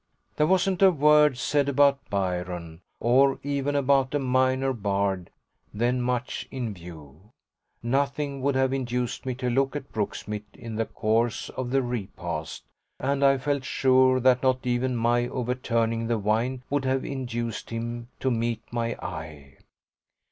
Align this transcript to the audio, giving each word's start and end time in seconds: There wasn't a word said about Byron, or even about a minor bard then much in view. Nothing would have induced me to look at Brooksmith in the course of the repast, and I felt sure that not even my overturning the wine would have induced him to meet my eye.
There 0.37 0.47
wasn't 0.47 0.81
a 0.81 0.89
word 0.89 1.37
said 1.37 1.69
about 1.69 2.09
Byron, 2.09 2.81
or 2.99 3.37
even 3.43 3.75
about 3.75 4.15
a 4.15 4.17
minor 4.17 4.73
bard 4.73 5.29
then 5.75 6.01
much 6.01 6.47
in 6.49 6.73
view. 6.73 7.29
Nothing 7.83 8.41
would 8.41 8.55
have 8.55 8.73
induced 8.73 9.27
me 9.27 9.35
to 9.35 9.47
look 9.51 9.75
at 9.75 9.91
Brooksmith 9.93 10.55
in 10.55 10.73
the 10.75 10.87
course 10.87 11.49
of 11.49 11.69
the 11.69 11.83
repast, 11.83 12.63
and 12.99 13.23
I 13.23 13.37
felt 13.37 13.63
sure 13.63 14.19
that 14.19 14.41
not 14.41 14.65
even 14.65 14.95
my 14.95 15.27
overturning 15.27 16.07
the 16.07 16.17
wine 16.17 16.63
would 16.71 16.85
have 16.85 17.05
induced 17.05 17.69
him 17.69 18.07
to 18.21 18.31
meet 18.31 18.63
my 18.73 18.93
eye. 19.03 19.57